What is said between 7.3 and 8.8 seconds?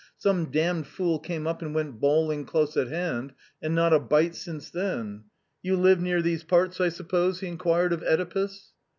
he inquired of (Edipus.